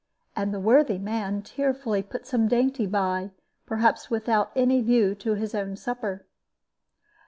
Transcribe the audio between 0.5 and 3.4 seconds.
the worthy man tearfully put some dainty by,